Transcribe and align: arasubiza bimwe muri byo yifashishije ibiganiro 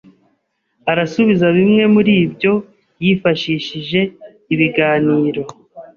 arasubiza 0.91 1.45
bimwe 1.57 1.83
muri 1.93 2.13
byo 2.33 2.53
yifashishije 3.03 4.01
ibiganiro 4.53 5.41